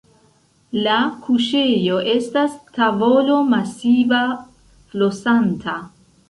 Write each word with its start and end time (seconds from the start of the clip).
La 0.85 0.93
kuŝejo 1.25 1.99
estas 2.13 2.55
tavolo-masiva, 2.79 4.23
flosanta. 4.95 5.79